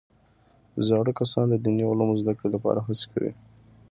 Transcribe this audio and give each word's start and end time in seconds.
زاړه 0.87 1.11
کسان 1.19 1.45
د 1.49 1.55
دیني 1.63 1.83
علومو 1.89 2.19
زده 2.21 2.33
کړې 2.37 2.49
لپاره 2.55 2.79
هڅې 2.87 3.05
کوي 3.11 3.31